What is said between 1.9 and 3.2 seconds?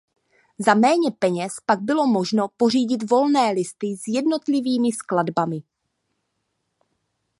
možno pořídit